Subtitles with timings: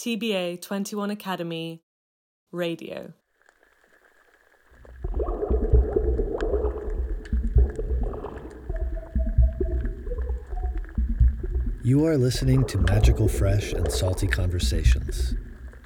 [0.00, 1.82] TBA 21 Academy
[2.52, 3.12] Radio.
[11.82, 15.34] You are listening to Magical Fresh and Salty Conversations,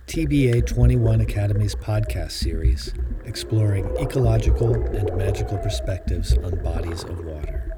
[0.07, 2.95] TBA 21 Academy's podcast series
[3.25, 7.69] exploring ecological and magical perspectives on bodies of water.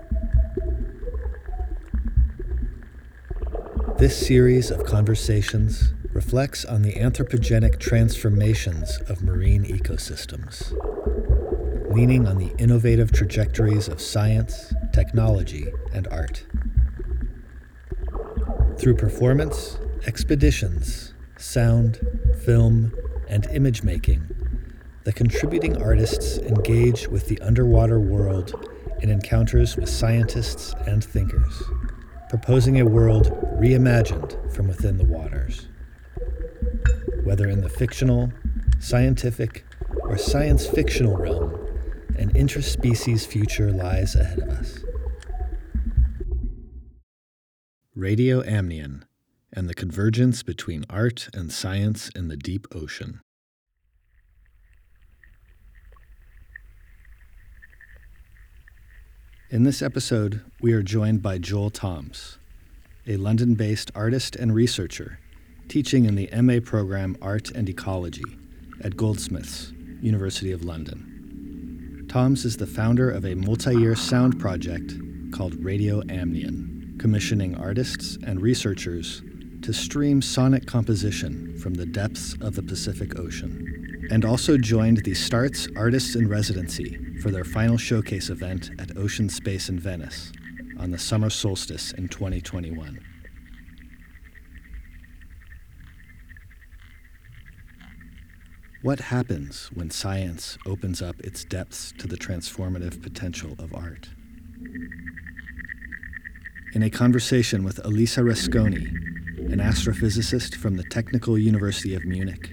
[3.97, 10.73] This series of conversations reflects on the anthropogenic transformations of marine ecosystems,
[11.95, 16.43] leaning on the innovative trajectories of science, technology, and art.
[18.79, 22.01] Through performance, expeditions, sound,
[22.47, 22.95] film,
[23.29, 24.27] and image making,
[25.05, 28.55] the contributing artists engage with the underwater world
[29.03, 31.63] in encounters with scientists and thinkers,
[32.31, 33.27] proposing a world
[33.61, 35.69] reimagined from within the waters.
[37.27, 38.33] Whether in the fictional,
[38.79, 39.65] scientific,
[40.03, 41.55] or science fictional realm,
[42.17, 44.79] an interspecies future lies ahead of us.
[47.97, 49.07] Radio Amnion
[49.53, 53.21] and the convergence between art and science in the deep ocean.
[59.51, 62.39] In this episode, we are joined by Joel Thoms,
[63.05, 65.19] a London based artist and researcher
[65.69, 68.25] teaching in the MA program Art and Ecology
[68.83, 72.07] at Goldsmiths, University of London.
[72.09, 74.95] Thoms is the founder of a multi year sound project
[75.33, 79.23] called Radio Amnion commissioning artists and researchers
[79.63, 85.15] to stream sonic composition from the depths of the Pacific Ocean, and also joined the
[85.15, 90.33] Starts Artists in Residency for their final showcase event at Ocean Space in Venice
[90.79, 93.01] on the summer solstice in 2021.
[98.87, 104.11] What happens when science opens up its depths to the transformative potential of art?
[106.73, 108.87] in a conversation with Elisa Resconi,
[109.51, 112.53] an astrophysicist from the Technical University of Munich,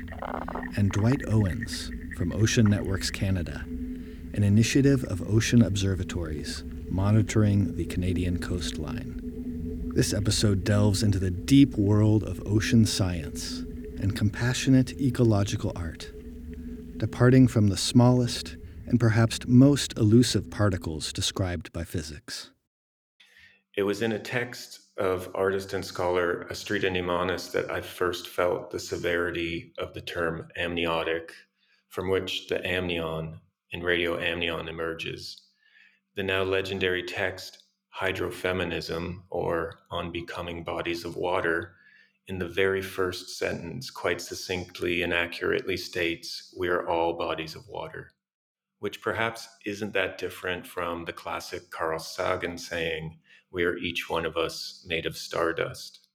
[0.76, 3.64] and Dwight Owens from Ocean Networks Canada,
[4.34, 9.92] an initiative of ocean observatories monitoring the Canadian coastline.
[9.94, 13.60] This episode delves into the deep world of ocean science
[14.00, 16.13] and compassionate ecological art,
[16.98, 22.52] departing from the smallest and perhaps most elusive particles described by physics.
[23.76, 28.70] It was in a text of artist and scholar Astrida Neimanis that I first felt
[28.70, 31.32] the severity of the term amniotic,
[31.90, 33.40] from which the amnion
[33.72, 35.42] in Radio Amnion emerges.
[36.16, 37.64] The now legendary text
[38.00, 41.76] Hydrofeminism, or On Becoming Bodies of Water,
[42.28, 47.68] in the very first sentence quite succinctly and accurately states, We are all bodies of
[47.68, 48.12] water,
[48.80, 53.20] which perhaps isn't that different from the classic Carl Sagan saying,
[53.54, 56.08] we are each one of us made of stardust.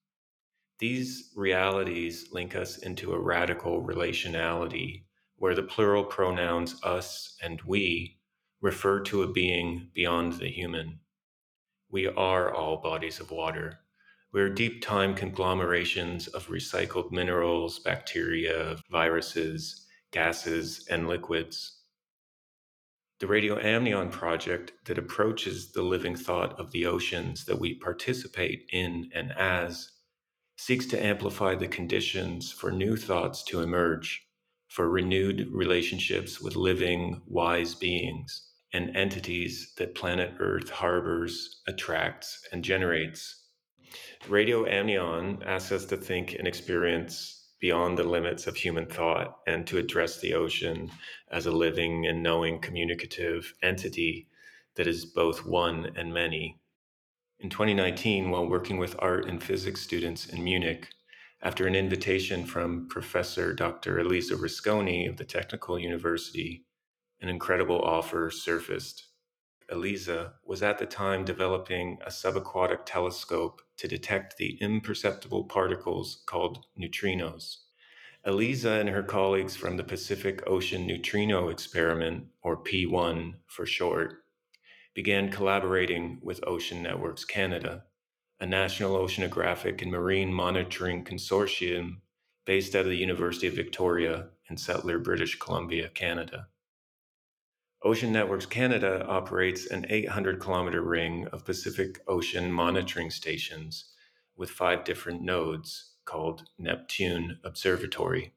[0.80, 5.04] These realities link us into a radical relationality
[5.36, 8.18] where the plural pronouns us and we
[8.60, 10.98] refer to a being beyond the human.
[11.88, 13.78] We are all bodies of water.
[14.32, 21.78] We're deep time conglomerations of recycled minerals, bacteria, viruses, gases, and liquids
[23.20, 28.68] the Radio Amnion project that approaches the living thought of the oceans that we participate
[28.72, 29.90] in and as
[30.56, 34.24] seeks to amplify the conditions for new thoughts to emerge,
[34.68, 42.62] for renewed relationships with living, wise beings and entities that planet Earth harbors, attracts, and
[42.62, 43.37] generates.
[44.28, 49.66] Radio Amnion asks us to think and experience beyond the limits of human thought and
[49.66, 50.90] to address the ocean
[51.30, 54.28] as a living and knowing communicative entity
[54.76, 56.60] that is both one and many.
[57.40, 60.88] In 2019, while working with art and physics students in Munich,
[61.42, 64.00] after an invitation from Professor Dr.
[64.00, 66.64] Elisa Resconi of the Technical University,
[67.20, 69.07] an incredible offer surfaced.
[69.70, 76.64] Elisa was at the time developing a subaquatic telescope to detect the imperceptible particles called
[76.78, 77.58] neutrinos.
[78.24, 84.24] Elisa and her colleagues from the Pacific Ocean Neutrino Experiment, or P-ONE for short,
[84.94, 87.84] began collaborating with Ocean Networks Canada,
[88.40, 91.98] a national oceanographic and marine monitoring consortium
[92.44, 96.48] based out of the University of Victoria in Settler, British Columbia, Canada.
[97.84, 103.94] Ocean Networks Canada operates an 800 kilometer ring of Pacific Ocean monitoring stations
[104.36, 108.32] with five different nodes called Neptune Observatory.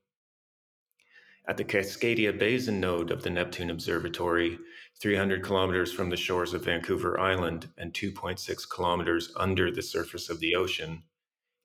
[1.47, 4.59] At the Cascadia Basin node of the Neptune Observatory,
[4.99, 10.39] 300 kilometers from the shores of Vancouver Island and 2.6 kilometers under the surface of
[10.39, 11.01] the ocean,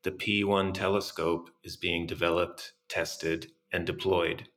[0.02, 4.48] the P-ONE telescope is being developed, tested, and deployed.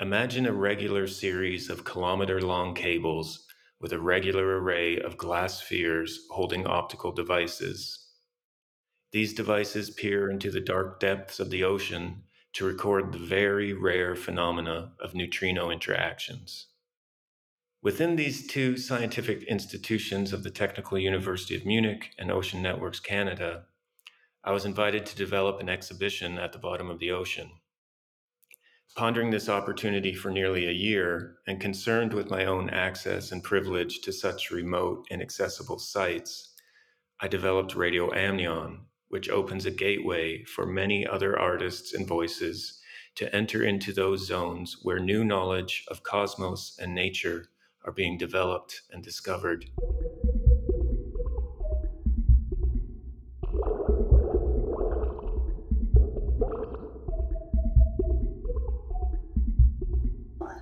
[0.00, 3.46] Imagine a regular series of kilometer long cables
[3.82, 8.06] with a regular array of glass spheres holding optical devices.
[9.12, 12.22] These devices peer into the dark depths of the ocean
[12.54, 16.68] to record the very rare phenomena of neutrino interactions.
[17.82, 23.66] Within these two scientific institutions of the Technical University of Munich and Ocean Networks Canada,
[24.42, 27.50] I was invited to develop an exhibition at the bottom of the ocean.
[28.96, 34.00] Pondering this opportunity for nearly a year and concerned with my own access and privilege
[34.00, 36.54] to such remote, and accessible sites,
[37.20, 42.80] I developed Radio Amnion, which opens a gateway for many other artists and voices
[43.14, 47.46] to enter into those zones where new knowledge of cosmos and nature
[47.84, 49.66] are being developed and discovered.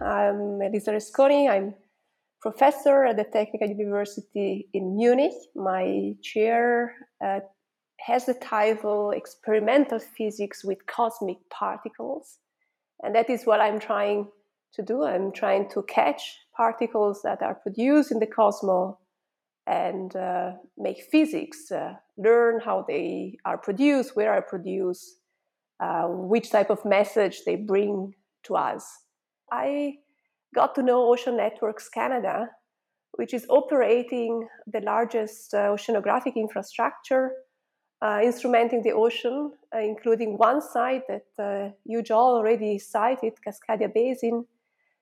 [0.09, 1.51] I'm Elisa Resconi.
[1.51, 1.75] I'm
[2.41, 5.35] professor at the Technical University in Munich.
[5.55, 7.41] My chair uh,
[8.01, 12.39] has the title Experimental Physics with Cosmic Particles.
[13.03, 14.29] And that is what I'm trying
[14.73, 15.05] to do.
[15.05, 18.95] I'm trying to catch particles that are produced in the cosmos
[19.67, 25.19] and uh, make physics, uh, learn how they are produced, where are produced,
[25.81, 28.15] uh, which type of message they bring
[28.45, 29.01] to us.
[29.51, 29.99] I
[30.55, 32.49] got to know Ocean Networks Canada,
[33.13, 37.33] which is operating the largest uh, oceanographic infrastructure
[38.01, 43.93] uh, instrumenting the ocean, uh, including one site that uh, you all already cited, Cascadia
[43.93, 44.45] Basin.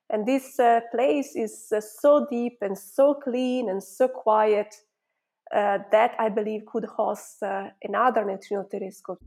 [0.08, 4.74] And this uh, place is uh, so deep and so clean and so quiet
[5.54, 7.42] uh, that I believe could host
[7.82, 9.20] another neutrino telescope.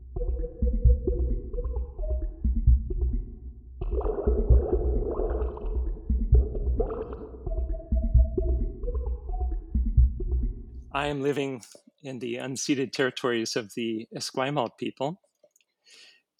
[11.00, 11.62] I am living
[12.02, 15.18] in the unceded territories of the Esquimalt people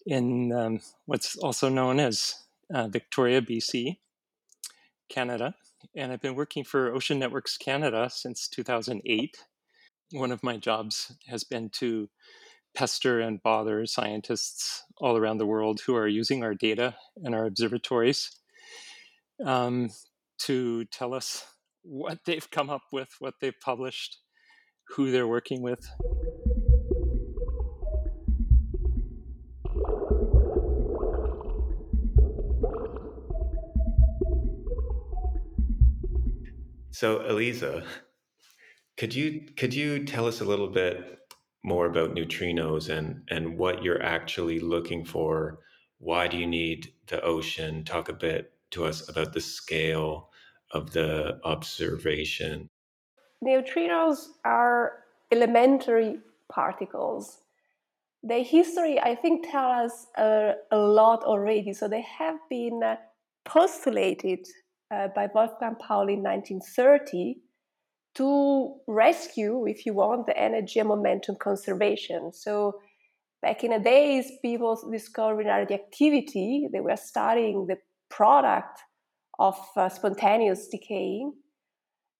[0.04, 2.34] in um, what's also known as
[2.74, 3.96] uh, Victoria, BC,
[5.08, 5.54] Canada.
[5.96, 9.38] And I've been working for Ocean Networks Canada since 2008.
[10.12, 12.10] One of my jobs has been to
[12.74, 17.46] pester and bother scientists all around the world who are using our data and our
[17.46, 18.30] observatories
[19.42, 19.88] um,
[20.40, 21.46] to tell us
[21.80, 24.18] what they've come up with, what they've published,
[24.90, 25.88] who they're working with.
[36.90, 37.84] So, Elisa,
[38.98, 41.18] could you could you tell us a little bit
[41.64, 45.60] more about neutrinos and and what you're actually looking for?
[45.98, 47.84] Why do you need the ocean?
[47.84, 50.28] Talk a bit to us about the scale
[50.72, 52.68] of the observation
[53.44, 56.18] neutrinos are elementary
[56.50, 57.38] particles.
[58.22, 61.72] Their history, I think, tell us a, a lot already.
[61.72, 62.96] So they have been uh,
[63.44, 64.46] postulated
[64.90, 67.36] uh, by Wolfgang Pauli in 1930
[68.16, 72.32] to rescue, if you want, the energy and momentum conservation.
[72.32, 72.80] So
[73.40, 76.68] back in the days, people discovered radioactivity.
[76.70, 77.78] They were studying the
[78.10, 78.80] product
[79.38, 81.32] of uh, spontaneous decaying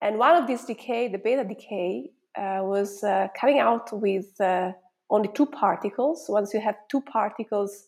[0.03, 4.73] and one of these decay, the beta decay, uh, was uh, coming out with uh,
[5.11, 6.27] only two particles.
[6.29, 7.87] Once you have two particles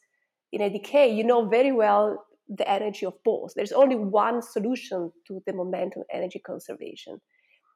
[0.52, 3.52] in a decay, you know very well the energy of both.
[3.54, 7.20] There's only one solution to the momentum energy conservation.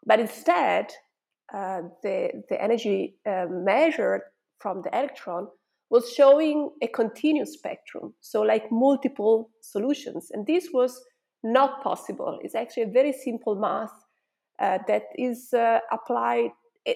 [0.05, 0.93] But instead,
[1.55, 4.23] uh, the, the energy uh, measured
[4.59, 5.49] from the electron
[5.88, 10.31] was showing a continuous spectrum, so like multiple solutions.
[10.33, 11.00] And this was
[11.45, 12.40] not possible.
[12.43, 13.93] It's actually a very simple math
[14.58, 16.50] uh, that is uh, applied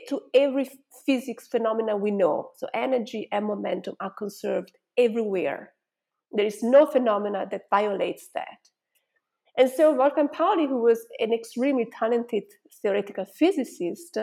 [0.09, 0.71] to every
[1.05, 2.50] physics phenomena we know.
[2.57, 5.73] So energy and momentum are conserved everywhere.
[6.33, 8.69] There is no phenomena that violates that.
[9.59, 12.45] And so Wolfgang Pauli, who was an extremely talented
[12.81, 14.17] theoretical physicist,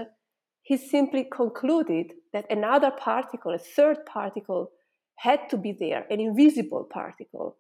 [0.61, 4.71] he simply concluded that another particle, a third particle,
[5.17, 7.57] had to be there, an invisible particle.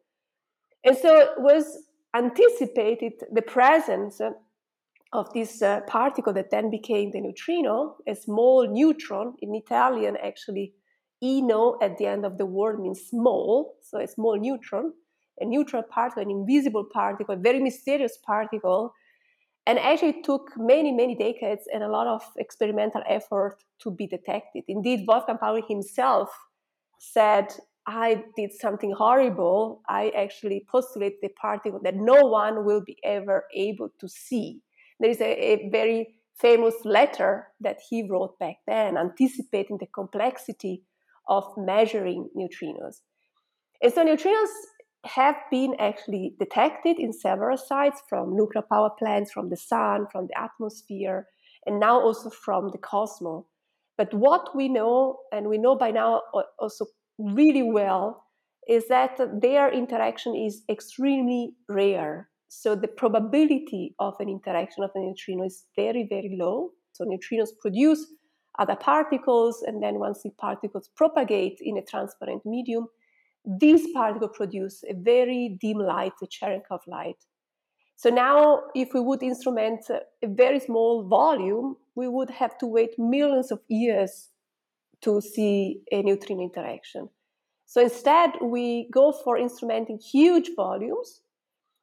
[0.83, 1.77] And so it was
[2.15, 4.21] anticipated the presence
[5.13, 9.35] of this uh, particle that then became the neutrino, a small neutron.
[9.41, 10.73] In Italian, actually,
[11.23, 14.93] ENO at the end of the word means small, so a small neutron,
[15.39, 18.93] a neutral particle, an invisible particle, a very mysterious particle.
[19.65, 24.63] And actually, took many, many decades and a lot of experimental effort to be detected.
[24.67, 26.29] Indeed, Wolfgang Pauli himself
[26.99, 27.53] said,
[27.85, 29.81] I did something horrible.
[29.87, 34.61] I actually postulate the particle that no one will be ever able to see.
[34.99, 40.83] There is a, a very famous letter that he wrote back then, anticipating the complexity
[41.27, 43.01] of measuring neutrinos.
[43.81, 44.49] And so neutrinos
[45.05, 50.27] have been actually detected in several sites from nuclear power plants, from the sun, from
[50.27, 51.27] the atmosphere,
[51.65, 53.45] and now also from the cosmos.
[53.97, 56.21] But what we know, and we know by now
[56.59, 56.85] also
[57.17, 58.23] really well,
[58.67, 62.29] is that their interaction is extremely rare.
[62.49, 66.71] So the probability of an interaction of a neutrino is very, very low.
[66.93, 68.05] So neutrinos produce
[68.57, 72.87] other particles, and then once the particles propagate in a transparent medium,
[73.45, 77.17] these particles produce a very dim light, the Cherenkov light.
[77.95, 82.97] So now, if we would instrument a very small volume, we would have to wait
[82.97, 84.29] millions of years
[85.01, 87.09] to see a neutrino interaction.
[87.65, 91.21] So instead, we go for instrumenting huge volumes.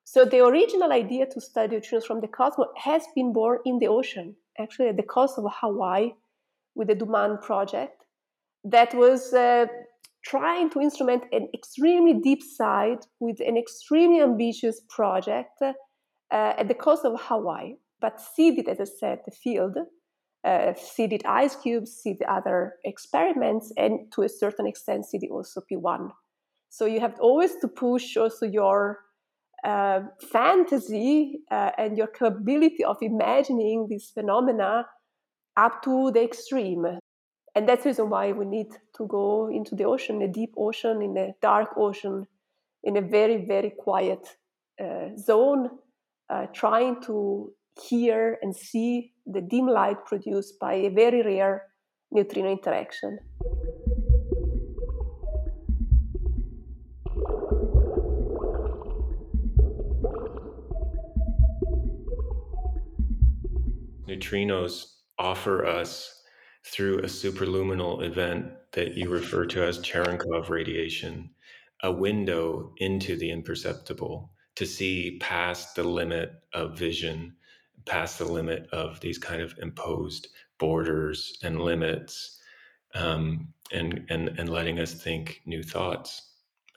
[0.04, 3.88] So the original idea to study neutrinos from the cosmos has been born in the
[3.88, 6.12] ocean, actually at the coast of Hawaii,
[6.74, 8.04] with the DUMAND project
[8.64, 9.66] that was uh,
[10.24, 15.72] trying to instrument an extremely deep site with an extremely ambitious project uh,
[16.30, 19.76] at the coast of Hawaii, but seeded, as I said, the field,
[20.44, 26.10] uh, seeded IceCube, seeded other experiments, and to a certain extent, seeded also P-ONE.
[26.70, 29.00] So you have always to push also your
[29.64, 34.86] uh, fantasy uh, and your capability of imagining these phenomena
[35.56, 36.84] up to the extreme.
[37.54, 38.66] And that's the reason why we need
[38.96, 42.26] to go into the ocean, a deep ocean, in a dark ocean,
[42.82, 44.26] in a very, very quiet
[44.82, 45.70] uh, zone,
[46.28, 47.52] uh, trying to
[47.88, 51.62] hear and see the dim light produced by a very rare
[52.10, 53.18] neutrino interaction.
[64.06, 64.84] Neutrinos
[65.18, 66.22] offer us
[66.64, 71.30] through a superluminal event that you refer to as Cherenkov radiation,
[71.82, 77.36] a window into the imperceptible to see past the limit of vision,
[77.86, 82.40] past the limit of these kind of imposed borders and limits,
[82.94, 86.30] um, and, and, and letting us think new thoughts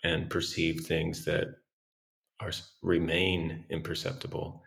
[0.03, 1.47] and perceive things that
[2.39, 4.63] are remain imperceptible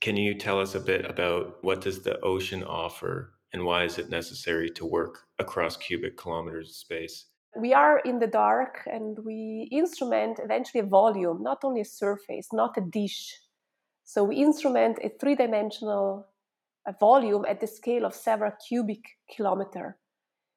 [0.00, 3.98] can you tell us a bit about what does the ocean offer and why is
[3.98, 7.26] it necessary to work across cubic kilometers of space?
[7.56, 12.48] We are in the dark and we instrument eventually a volume, not only a surface,
[12.52, 13.32] not a dish.
[14.04, 16.26] So we instrument a three dimensional
[16.98, 19.98] volume at the scale of several cubic kilometer.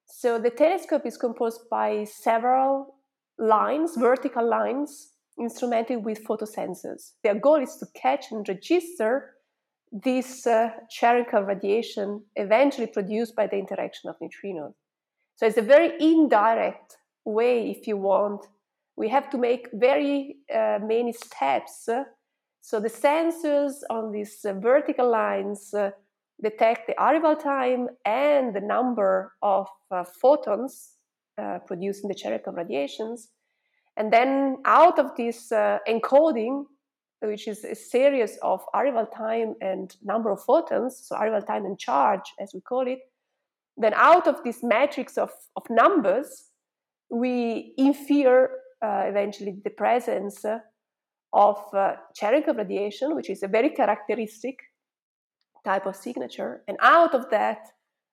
[0.06, 2.96] So the telescope is composed by several
[3.38, 7.14] lines, vertical lines, instrumented with photosensors.
[7.24, 9.36] Their goal is to catch and register
[9.92, 14.74] this uh, Cherenkov radiation eventually produced by the interaction of neutrinos.
[15.36, 18.46] So it's a very indirect way, if you want.
[18.96, 21.88] We have to make very uh, many steps.
[22.62, 25.92] So the sensors on these uh, vertical lines uh,
[26.42, 30.94] detect the arrival time and the number of uh, photons
[31.38, 33.30] uh, producing the Cherenkov radiations.
[33.98, 36.66] And then out of this uh, encoding,
[37.22, 41.80] which is a series of arrival time and number of photons, so arrival time and
[41.80, 43.00] charge, as we call it,
[43.76, 46.52] then out of this matrix of, of numbers,
[47.10, 48.52] we infer
[48.84, 50.46] uh, eventually the presence
[51.34, 54.60] of uh, Cherenkov radiation, which is a very characteristic
[55.66, 56.64] type of signature.
[56.68, 57.68] And out of that,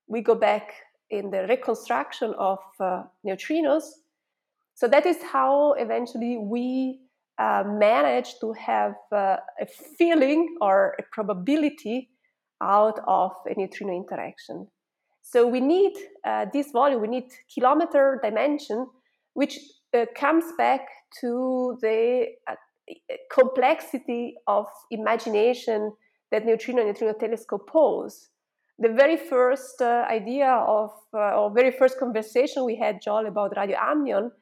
[0.07, 0.73] we go back
[1.11, 3.85] in the reconstruction of uh, neutrinos
[4.75, 7.01] so that is how eventually we
[7.39, 9.67] uh, manage to have uh, a
[9.99, 12.11] feeling or a probability
[12.63, 14.67] out of a neutrino interaction.
[15.23, 18.87] So we need uh, this volume, we need kilometer dimension,
[19.33, 19.59] which
[19.93, 20.87] uh, comes back
[21.21, 22.55] to the uh,
[23.33, 25.93] complexity of imagination
[26.31, 28.29] that neutrino neutrino telescope pose.
[28.79, 33.79] The very first uh, idea of, or very first conversation we had, Joel, about radio
[33.81, 34.33] amnion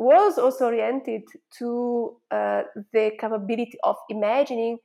[0.00, 1.22] was also oriented
[1.58, 4.78] to uh, the capability of imagining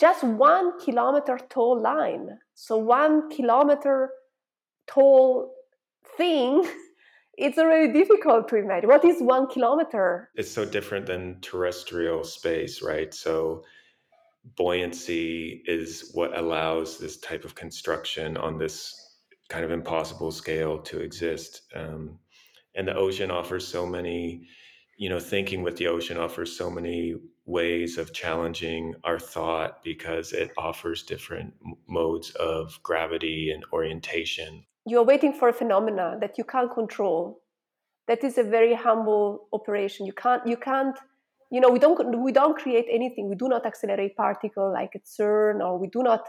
[0.00, 2.28] just one kilometer tall line.
[2.54, 4.10] So, one kilometer
[4.86, 5.52] tall
[6.16, 6.66] thing
[7.36, 8.88] it's already difficult to imagine.
[8.88, 10.30] What is one kilometer?
[10.36, 13.12] It's so different than terrestrial space, right?
[13.12, 13.62] So
[14.56, 18.94] buoyancy is what allows this type of construction on this
[19.48, 21.62] kind of impossible scale to exist.
[21.74, 22.18] Um,
[22.76, 24.46] and the ocean offers so many,
[24.96, 27.14] you know, thinking with the ocean offers so many
[27.46, 31.54] ways of challenging our thought because it offers different
[31.88, 34.64] modes of gravity and orientation.
[34.84, 37.40] You're waiting for a phenomena that you can't control.
[38.06, 40.06] That is a very humble operation.
[40.06, 40.96] You can't, you can't
[41.50, 45.04] you know we don't we don't create anything we do not accelerate particle like at
[45.04, 46.28] cern or we do not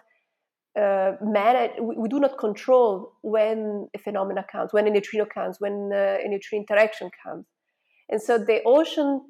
[0.77, 5.57] uh, manage we, we, do not control when a phenomena comes when a neutrino comes
[5.59, 7.45] when uh, a neutrino interaction comes
[8.09, 9.21] and so the ocean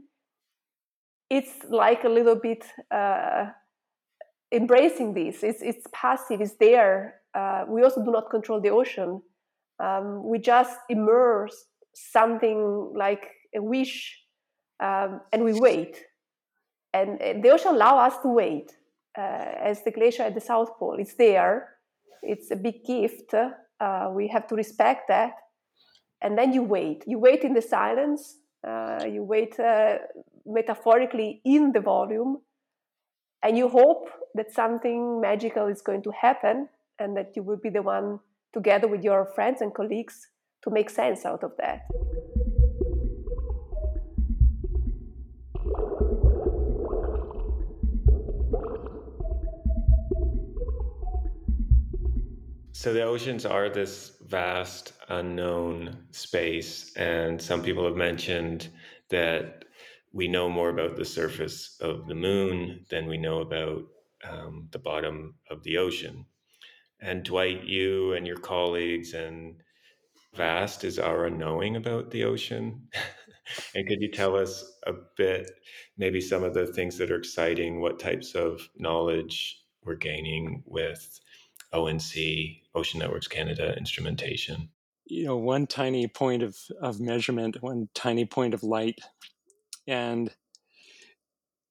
[1.29, 3.45] it's like a little bit uh,
[4.51, 9.21] embracing this it's, it's passive it's there uh, we also do not control the ocean
[9.79, 14.17] um, we just immerse something like a wish
[14.79, 16.03] um, and we wait.
[16.93, 18.75] And, and the ocean allow us to wait.
[19.17, 21.69] Uh, as the glacier at the South Pole, it's there.
[22.21, 23.33] It's a big gift.
[23.33, 25.31] Uh, we have to respect that.
[26.21, 27.03] And then you wait.
[27.07, 28.37] You wait in the silence.
[28.67, 29.57] Uh, you wait
[30.45, 32.41] metaphorically in the volume.
[33.43, 36.69] And you hope that something magical is going to happen
[36.99, 38.19] and that you will be the one,
[38.53, 40.27] together with your friends and colleagues,
[40.63, 41.81] to make sense out of that.
[52.79, 58.67] So the oceans are this vast unknown space, and some people have mentioned
[59.09, 59.65] that
[60.13, 63.81] we know more about the surface of the moon than we know about
[64.29, 66.27] um, the bottom of the ocean.
[67.01, 69.55] And Dwight, you and your colleagues and
[70.35, 72.89] vast is our knowing about the ocean.
[73.73, 75.49] and could you tell us a bit,
[75.97, 81.19] maybe some of the things that are exciting, what types of knowledge we're gaining with
[81.73, 84.69] ONC, Ocean Networks Canada instrumentation?
[85.05, 88.99] You know, one tiny point of, of measurement, one tiny point of light.
[89.87, 90.29] And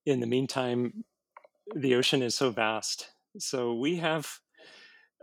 [0.05, 1.05] in the meantime,
[1.75, 3.11] the ocean is so vast.
[3.39, 4.41] So we have,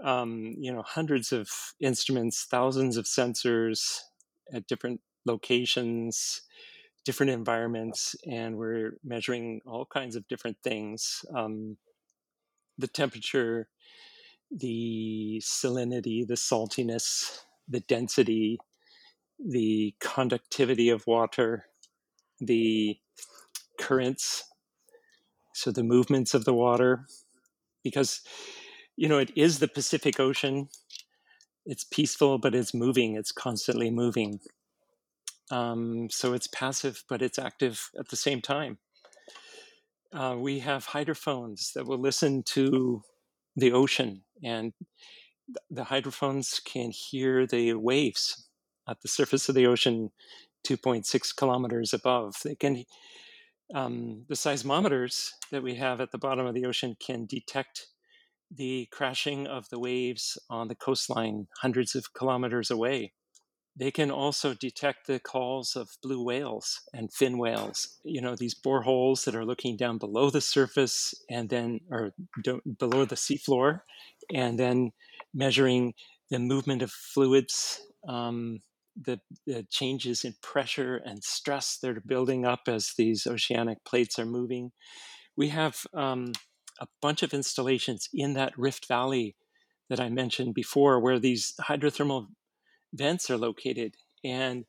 [0.03, 3.99] um, you know, hundreds of instruments, thousands of sensors
[4.53, 6.41] at different locations,
[7.05, 11.25] different environments, and we're measuring all kinds of different things.
[11.35, 11.77] Um,
[12.77, 13.69] the temperature,
[14.55, 18.59] the salinity, the saltiness, the density,
[19.39, 21.65] the conductivity of water,
[22.39, 22.97] the
[23.79, 24.43] currents,
[25.53, 27.05] so the movements of the water,
[27.83, 28.21] because
[28.95, 30.69] you know it is the Pacific Ocean.
[31.65, 33.15] It's peaceful, but it's moving.
[33.15, 34.39] It's constantly moving.
[35.49, 38.77] Um, so it's passive, but it's active at the same time.
[40.11, 43.03] Uh, we have hydrophones that will listen to
[43.55, 44.73] the ocean, and
[45.69, 48.47] the hydrophones can hear the waves
[48.87, 50.09] at the surface of the ocean
[50.67, 52.35] 2.6 kilometers above.
[52.43, 52.83] They can,
[53.73, 57.87] um, the seismometers that we have at the bottom of the ocean can detect
[58.55, 63.13] the crashing of the waves on the coastline hundreds of kilometers away.
[63.75, 67.99] They can also detect the calls of blue whales and fin whales.
[68.03, 72.11] You know, these boreholes that are looking down below the surface and then, or
[72.77, 73.81] below the seafloor,
[74.31, 74.91] and then
[75.33, 75.95] measuring
[76.29, 78.59] the movement of fluids, um,
[78.95, 84.19] the, the changes in pressure and stress that are building up as these oceanic plates
[84.19, 84.71] are moving.
[85.35, 86.33] We have um,
[86.79, 89.35] a bunch of installations in that Rift Valley
[89.89, 92.27] that I mentioned before, where these hydrothermal
[92.93, 93.95] vents are located.
[94.23, 94.65] And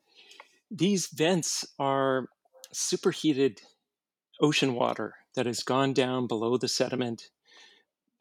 [0.69, 2.27] these vents are
[2.73, 3.61] superheated
[4.41, 7.29] ocean water that has gone down below the sediment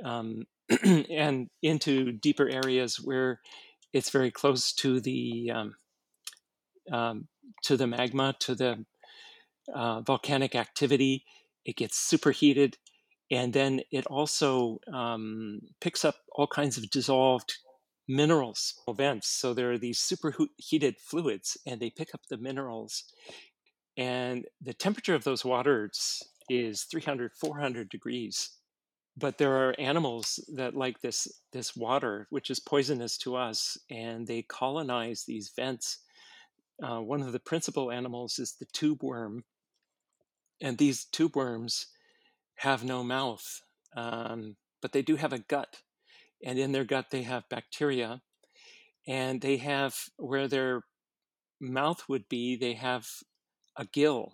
[0.05, 0.45] um,
[1.11, 3.41] and into deeper areas where
[3.93, 5.75] it's very close to the um,
[6.91, 7.29] um,
[7.63, 8.85] to the magma, to the
[9.73, 11.25] uh, volcanic activity.
[11.65, 12.77] It gets superheated,
[13.31, 17.57] and then it also um, picks up all kinds of dissolved
[18.09, 19.29] minerals vents.
[19.29, 23.05] So there are these superheated fluids, and they pick up the minerals.
[23.97, 28.51] And the temperature of those waters is 300, 400 degrees.
[29.17, 34.27] But there are animals that like this this water, which is poisonous to us, and
[34.27, 35.99] they colonize these vents.
[36.83, 39.45] Uh, one of the principal animals is the tube worm,
[40.61, 41.87] and these tube worms
[42.57, 43.63] have no mouth,
[43.97, 45.77] um, but they do have a gut
[46.45, 48.21] and in their gut they have bacteria
[49.07, 50.83] and they have where they're
[51.61, 53.07] mouth would be they have
[53.77, 54.33] a gill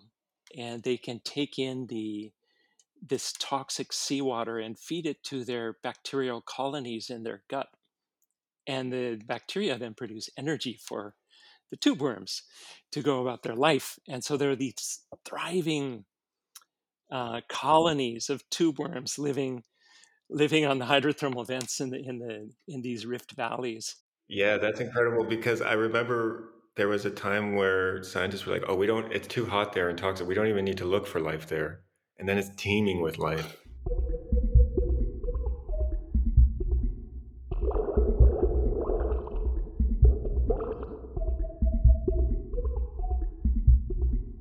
[0.57, 2.31] and they can take in the
[3.01, 7.67] this toxic seawater and feed it to their bacterial colonies in their gut.
[8.67, 11.15] And the bacteria then produce energy for
[11.71, 12.43] the tube worms
[12.91, 13.97] to go about their life.
[14.07, 16.05] And so there are these thriving
[17.11, 19.63] uh, colonies of tube worms living
[20.31, 23.97] living on the hydrothermal vents in the in the in these rift valleys.
[24.27, 28.75] Yeah, that's incredible because I remember there was a time where scientists were like, "Oh,
[28.75, 29.11] we don't.
[29.11, 30.27] It's too hot there and toxic.
[30.27, 31.81] We don't even need to look for life there."
[32.17, 33.57] And then it's teeming with life.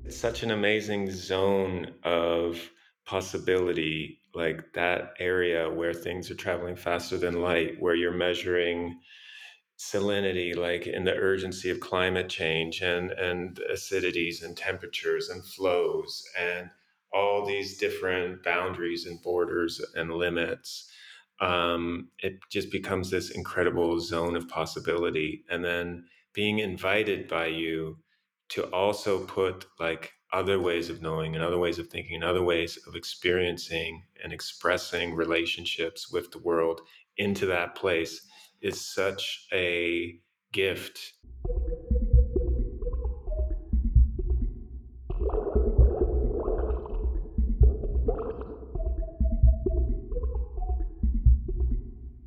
[0.04, 2.70] It's such an amazing zone of
[3.10, 9.00] possibility, like that area where things are traveling faster than light, where you're measuring
[9.76, 16.22] salinity, like in the urgency of climate change and, and acidities and temperatures and flows
[16.38, 16.70] and
[17.12, 20.88] all these different boundaries and borders and limits.
[21.40, 25.42] Um, it just becomes this incredible zone of possibility.
[25.50, 27.98] And then being invited by you
[28.50, 32.42] to also put like other ways of knowing and other ways of thinking and other
[32.42, 36.80] ways of experiencing and expressing relationships with the world
[37.16, 38.26] into that place
[38.60, 40.18] is such a
[40.52, 41.14] gift.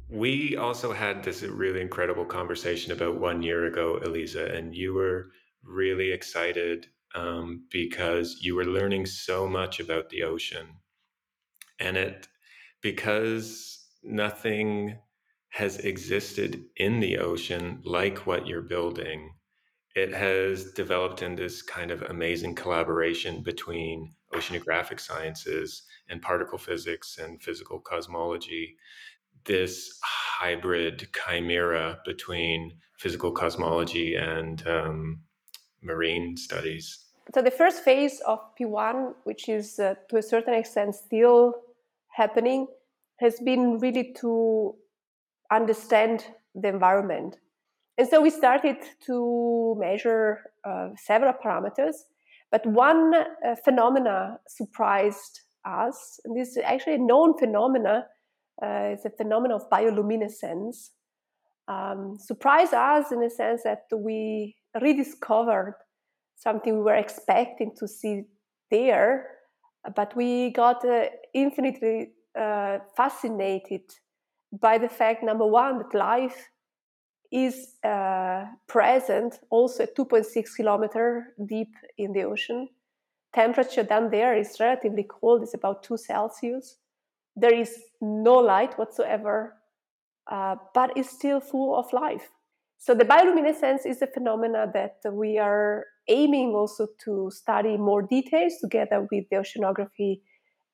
[0.09, 5.31] We also had this really incredible conversation about one year ago, Elisa, and you were
[5.63, 10.67] really excited um, because you were learning so much about the ocean.
[11.79, 12.27] And it,
[12.81, 14.97] because nothing
[15.49, 19.31] has existed in the ocean like what you're building.
[19.95, 27.19] It has developed in this kind of amazing collaboration between oceanographic sciences and particle physics
[27.19, 28.75] and physical cosmology.
[29.45, 35.21] This hybrid chimera between physical cosmology and um,
[35.83, 37.02] marine studies.
[37.33, 41.55] So, the first phase of P-ONE, which is uh, to a certain extent still
[42.09, 42.67] happening,
[43.17, 44.75] has been really to
[45.51, 47.37] understand the environment.
[47.97, 51.95] And so we started to measure uh, several parameters,
[52.51, 56.19] but one uh, phenomena surprised us.
[56.25, 58.05] And this is actually a known phenomena.
[58.61, 60.89] Uh, it's a phenomenon of bioluminescence.
[61.67, 65.75] Um, surprised us in the sense that we rediscovered
[66.43, 68.23] something we were expecting to see
[68.69, 69.29] there,
[69.95, 73.83] but we got uh, infinitely uh, fascinated
[74.59, 76.49] by the fact, number one, that life
[77.31, 82.69] is uh, present also at 2.6 kilometer deep in the ocean.
[83.33, 86.77] Temperature down there is relatively cold, it's about 2 Celsius.
[87.35, 89.55] There is no light whatsoever,
[90.29, 92.29] uh, but it's still full of life.
[92.77, 98.53] So the bioluminescence is a phenomena that we are aiming also to study more details
[98.59, 100.21] together with the oceanography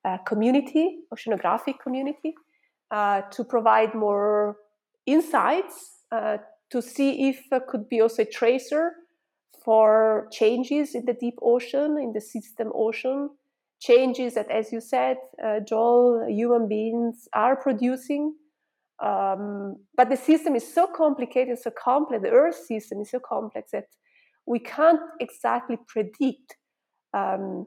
[0.04, 2.34] uh, community, oceanographic community.
[2.90, 4.56] Uh, to provide more
[5.06, 6.38] insights uh,
[6.72, 8.94] to see if there could be also a tracer
[9.64, 13.30] for changes in the deep ocean, in the system ocean,
[13.80, 18.34] changes that, as you said, uh, Joel, human beings are producing.
[19.00, 23.70] Um, but the system is so complicated, so complex, the Earth system is so complex
[23.70, 23.86] that
[24.46, 26.56] we can't exactly predict
[27.14, 27.66] um,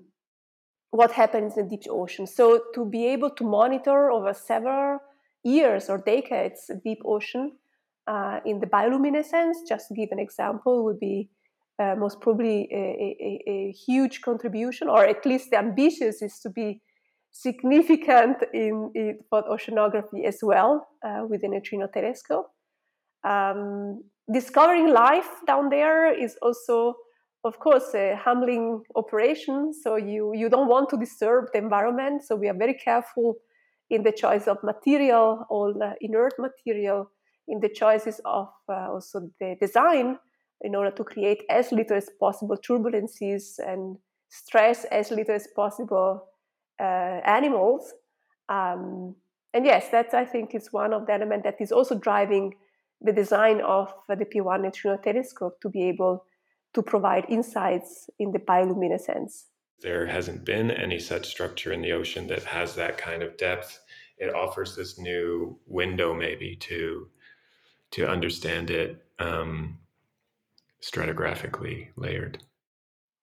[0.92, 2.28] what happens in the deep ocean.
[2.28, 5.00] So to be able to monitor over several
[5.44, 7.54] years or decades deep ocean
[8.08, 11.30] uh, in the bioluminescence, just to give an example, would be
[11.80, 16.50] uh, most probably a, a, a, huge contribution, or at least the ambitious is to
[16.50, 16.82] be
[17.32, 22.52] significant in, in for oceanography as well uh, with the neutrino telescope.
[23.24, 26.96] Um, discovering life down there is also,
[27.44, 29.74] of course, a humbling operation.
[29.74, 32.24] So you you don't want to disturb the environment.
[32.24, 33.36] So we are very careful
[33.90, 37.12] in the choice of material, all inert material,
[37.48, 40.18] in the choices of uh, also the design
[40.62, 43.98] in order to create as little as possible turbulences and
[44.30, 46.26] stress as little as possible
[46.80, 47.94] uh, animals.
[48.50, 49.16] Um,
[49.54, 52.56] and yes, that I think is one of the elements that is also driving
[53.04, 56.26] the design of the P-ONE neutrino telescope to be able
[56.74, 59.44] to provide insights in the bioluminescence.
[59.82, 63.80] There hasn't been any such structure in the ocean that has that kind of depth.
[64.18, 67.10] It offers this new window, maybe to
[67.92, 69.06] to understand it.
[69.20, 69.78] Um,
[70.84, 72.44] stratigraphically layered.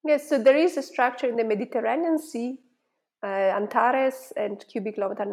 [0.04, 2.58] Yes, so there is a structure in the Mediterranean Sea,
[3.26, 5.26] Antares and cubic kilometer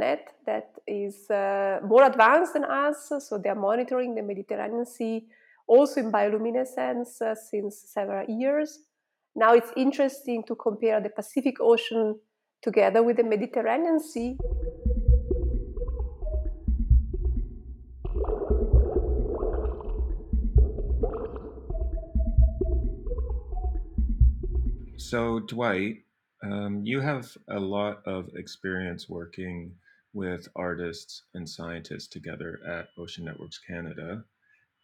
[0.46, 3.12] that is uh, more advanced than us.
[3.20, 5.26] So they are monitoring the Mediterranean Sea
[5.68, 8.80] also in bioluminescence uh, since several years.
[9.36, 12.20] Now it's interesting to compare the Pacific Ocean
[12.62, 14.38] together with the Mediterranean Sea.
[25.00, 26.04] So, Dwight,
[26.44, 29.74] um, you have a lot of experience working
[30.14, 34.24] with artists and scientists together at Ocean Networks Canada.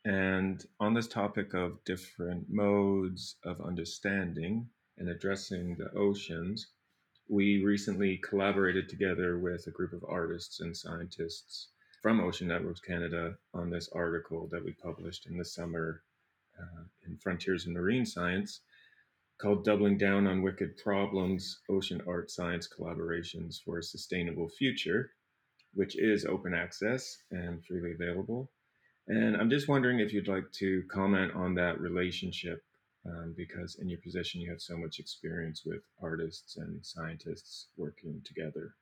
[0.05, 6.67] And on this topic of different modes of understanding and addressing the oceans,
[7.29, 11.69] we recently collaborated together with a group of artists and scientists
[12.01, 16.03] from Ocean Networks Canada on this article that we published in the summer
[16.59, 18.59] uh, in Frontiers in Marine Science
[19.41, 25.11] called Doubling Down on Wicked Problems Ocean Art Science Collaborations for a Sustainable Future,
[25.73, 28.51] which is open access and freely available.
[29.07, 32.63] And I'm just wondering if you'd like to comment on that relationship,
[33.05, 38.21] um, because in your position, you have so much experience with artists and scientists working
[38.23, 38.75] together.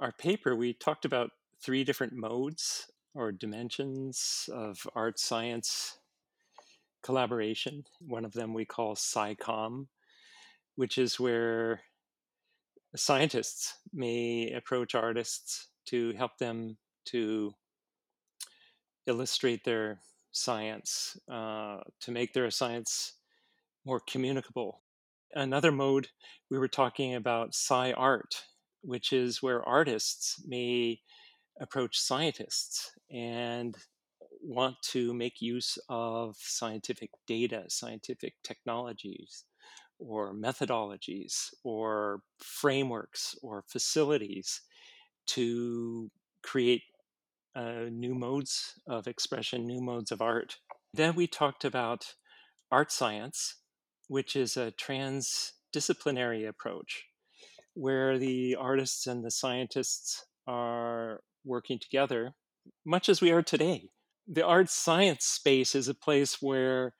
[0.00, 5.98] Our paper, we talked about three different modes or dimensions of art science
[7.06, 7.84] collaboration.
[8.00, 9.86] One of them we call SciComm,
[10.74, 11.80] which is where
[12.96, 17.52] scientists may approach artists to help them to
[19.06, 20.00] illustrate their
[20.32, 23.12] science, uh, to make their science
[23.84, 24.82] more communicable.
[25.32, 26.08] Another mode,
[26.50, 28.34] we were talking about sci art,
[28.82, 31.00] which is where artists may
[31.60, 33.76] approach scientists and
[34.46, 39.44] want to make use of scientific data, scientific technologies,
[39.98, 44.60] or methodologies, or frameworks, or facilities
[45.26, 46.10] to
[46.42, 46.82] create
[47.56, 50.58] uh, new modes of expression, new modes of art.
[50.94, 52.14] Then we talked about
[52.70, 53.56] art science,
[54.08, 57.06] which is a transdisciplinary approach
[57.74, 62.34] where the artists and the scientists are working together,
[62.84, 63.90] much as we are today
[64.26, 66.94] the art science space is a place where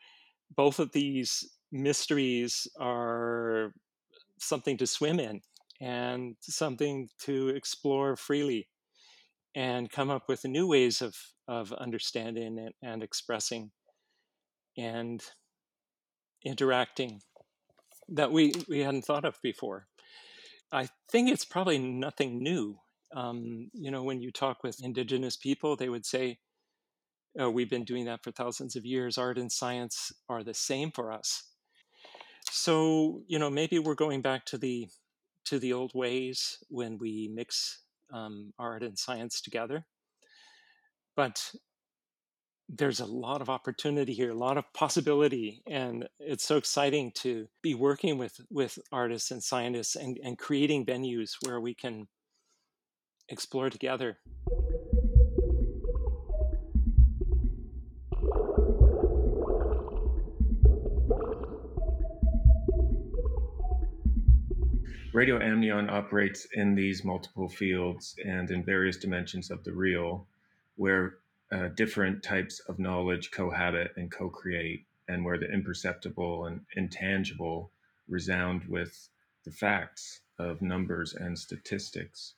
[0.54, 3.72] both of these mysteries are
[4.38, 5.40] something to swim in
[5.80, 8.68] and something to explore freely
[9.54, 11.16] and come up with new ways of,
[11.48, 13.70] of understanding and, and expressing
[14.78, 15.22] and
[16.44, 17.20] interacting
[18.08, 19.86] that we, we hadn't thought of before.
[20.72, 22.78] I think it's probably nothing new.
[23.14, 26.38] Um, you know, when you talk with indigenous people, they would say,
[27.38, 29.18] oh, we've been doing that for thousands of years.
[29.18, 31.44] Art and science are the same for us.
[32.50, 34.88] So, you know, maybe we're going back to the
[35.46, 39.86] to the old ways when we mix um, art and science together.
[41.14, 41.52] But
[42.68, 47.46] there's a lot of opportunity here, a lot of possibility, and it's so exciting to
[47.62, 52.08] be working with with artists and scientists and, and creating venues where we can
[53.28, 54.18] explore together.
[65.16, 70.26] Radio Amnion operates in these multiple fields and in various dimensions of the real,
[70.74, 71.16] where
[71.50, 77.70] uh, different types of knowledge cohabit and co create, and where the imperceptible and intangible
[78.06, 79.08] resound with
[79.46, 82.34] the facts of numbers and statistics.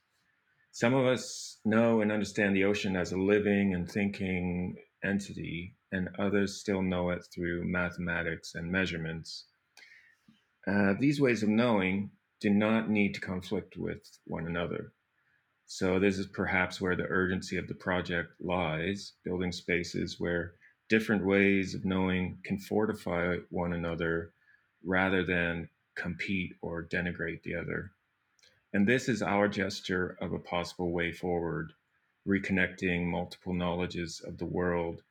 [0.70, 6.10] Some of us know and understand the ocean as a living and thinking entity, and
[6.16, 9.46] others still know it through mathematics and measurements.
[10.64, 14.92] Uh, these ways of knowing do not need to conflict with one another.
[15.66, 20.54] So, this is perhaps where the urgency of the project lies building spaces where
[20.88, 24.32] different ways of knowing can fortify one another
[24.84, 27.92] rather than compete or denigrate the other.
[28.72, 31.72] And this is our gesture of a possible way forward,
[32.26, 35.02] reconnecting multiple knowledges of the world,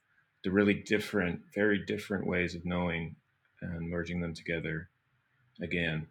[0.44, 3.16] the really different, very different ways of knowing,
[3.62, 4.90] and merging them together
[5.62, 6.08] again.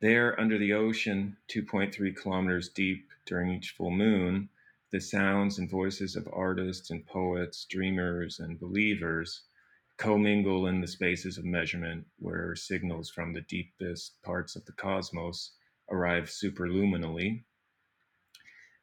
[0.00, 4.48] There, under the ocean, 2.3 kilometers deep during each full moon,
[4.90, 9.42] the sounds and voices of artists and poets, dreamers and believers
[9.98, 15.52] commingle in the spaces of measurement where signals from the deepest parts of the cosmos
[15.90, 17.44] arrive superluminally,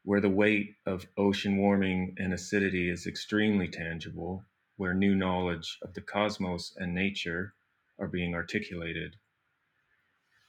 [0.03, 5.95] where the weight of ocean warming and acidity is extremely tangible, where new knowledge of
[5.95, 7.55] the cosmos and nature
[7.97, 9.15] are being articulated.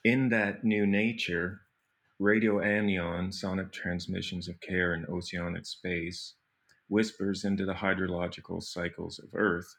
[0.04, 1.62] In that new nature,
[2.20, 6.34] radio amnion, sonic transmissions of care in oceanic space,
[6.88, 9.76] whispers into the hydrological cycles of Earth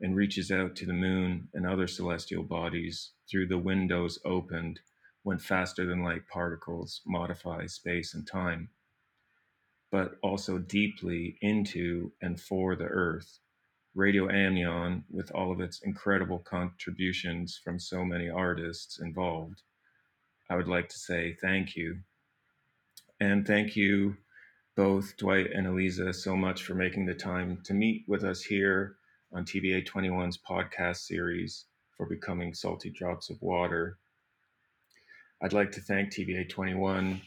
[0.00, 4.80] and reaches out to the moon and other celestial bodies through the windows opened
[5.24, 8.70] when faster than light particles modify space and time,
[9.90, 13.40] but also deeply into and for the Earth.
[13.94, 19.62] Radio Amnion, with all of its incredible contributions from so many artists involved,
[20.48, 21.98] I would like to say thank you.
[23.18, 24.16] And thank you
[24.76, 28.96] both, Dwight and Elisa, so much for making the time to meet with us here
[29.32, 33.98] on TBA 21's podcast series for becoming salty drops of water.
[35.42, 37.20] I'd like to thank TBA 21,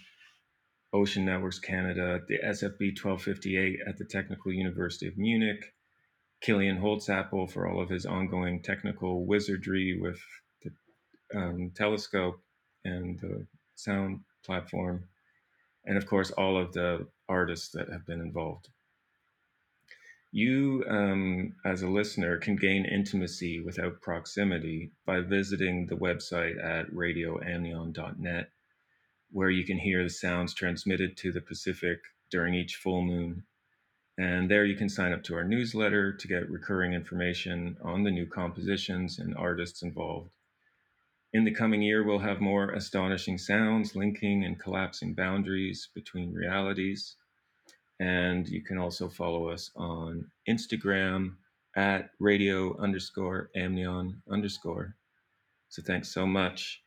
[0.93, 5.72] Ocean Networks Canada, the SFB 1258 at the Technical University of Munich,
[6.43, 10.19] Kilian Holzapfel for all of his ongoing technical wizardry with
[10.61, 12.41] the um, telescope
[12.83, 15.07] and the sound platform,
[15.85, 18.67] and of course, all of the artists that have been involved.
[20.33, 26.91] You, um, as a listener, can gain intimacy without proximity by visiting the website at
[26.91, 28.49] radioamnion.net,
[29.31, 31.99] where you can hear the sounds transmitted to the Pacific
[32.31, 33.43] during each full moon.
[34.17, 38.11] And there you can sign up to our newsletter to get recurring information on the
[38.11, 40.35] new compositions and artists involved.
[41.33, 47.15] In the coming year, we'll have more astonishing sounds linking and collapsing boundaries between realities
[47.99, 51.35] and you can also follow us on Instagram
[51.75, 54.95] at radio underscore amnion underscore.
[55.69, 56.83] So thanks so much.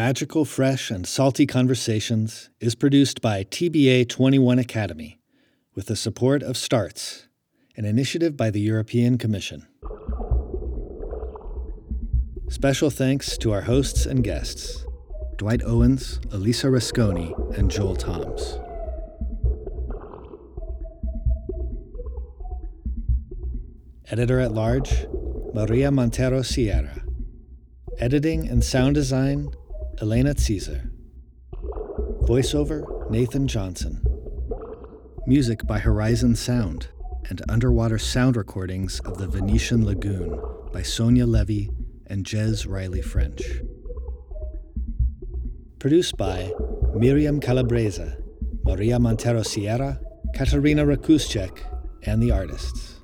[0.00, 5.20] Magical, Fresh, and Salty Conversations is produced by TBA 21 Academy
[5.74, 7.28] with the support of STARTS,
[7.76, 9.68] an initiative by the European Commission.
[12.48, 14.86] Special thanks to our hosts and guests
[15.36, 18.58] Dwight Owens, Elisa Resconi, and Joel Thoms.
[24.10, 25.06] Editor at large,
[25.52, 27.04] Maria Montero Sierra.
[27.98, 29.50] Editing and sound design,
[30.00, 30.90] Elena Caesar.
[32.22, 34.02] Voiceover, Nathan Johnson.
[35.26, 36.88] Music by Horizon Sound
[37.28, 40.40] and underwater sound recordings of the Venetian Lagoon
[40.72, 41.68] by Sonia Levy
[42.06, 43.42] and Jez Riley French.
[45.78, 46.50] Produced by
[46.94, 48.22] Miriam Calabresa,
[48.64, 50.00] Maria Montero Sierra,
[50.34, 51.58] Katarina Rakuschek,
[52.04, 52.99] and the artists.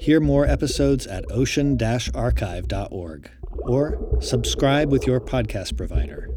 [0.00, 1.76] Hear more episodes at ocean
[2.14, 3.30] archive.org
[3.68, 6.30] or subscribe with your podcast provider.